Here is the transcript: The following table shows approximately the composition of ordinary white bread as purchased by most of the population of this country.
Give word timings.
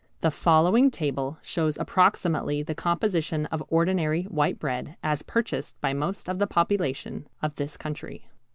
The 0.21 0.31
following 0.31 0.89
table 0.89 1.37
shows 1.43 1.77
approximately 1.77 2.63
the 2.63 2.73
composition 2.73 3.45
of 3.51 3.61
ordinary 3.67 4.23
white 4.23 4.57
bread 4.57 4.95
as 5.03 5.21
purchased 5.21 5.79
by 5.79 5.93
most 5.93 6.27
of 6.27 6.39
the 6.39 6.47
population 6.47 7.27
of 7.43 7.55
this 7.57 7.77
country. 7.77 8.25